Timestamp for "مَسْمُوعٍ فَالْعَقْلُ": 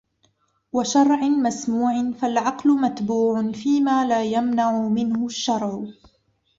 1.29-2.69